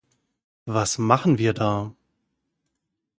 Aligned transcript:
Was 0.65 0.97
machen 0.97 1.37
wir 1.37 1.53
da? 1.53 1.93